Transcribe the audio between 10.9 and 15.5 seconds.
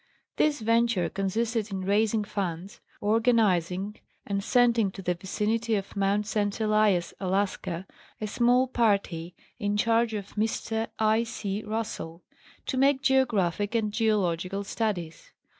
I. C. Russell to make geographic and geologic studies.